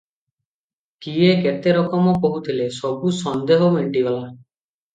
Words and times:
କିଏ 1.05 1.27
କେତେ 1.43 1.75
ରକମ 1.79 2.15
କହୁଥିଲେ, 2.25 2.67
ସବୁ 2.81 3.15
ସନ୍ଦେହ 3.21 3.65
ମେଣ୍ଟିଗଲା। 3.79 4.27